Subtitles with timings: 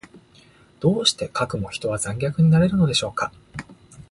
[0.79, 3.31] どうしてかくも人は残虐になれるのでしょうか。